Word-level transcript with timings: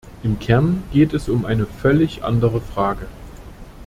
Im 0.23 0.39
Kern 0.39 0.81
geht 0.91 1.13
es 1.13 1.29
um 1.29 1.45
eine 1.45 1.67
völlig 1.67 2.23
andere 2.23 2.59
Frage. 2.59 3.05